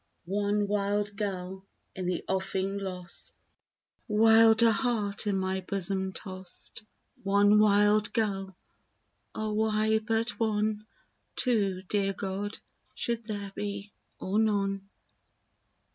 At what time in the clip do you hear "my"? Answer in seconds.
5.37-5.59